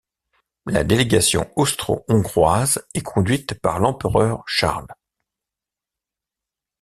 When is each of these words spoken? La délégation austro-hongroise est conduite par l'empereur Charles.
La 0.65 0.83
délégation 0.83 1.51
austro-hongroise 1.55 2.83
est 2.95 3.03
conduite 3.03 3.53
par 3.61 3.77
l'empereur 3.77 4.41
Charles. 4.47 4.87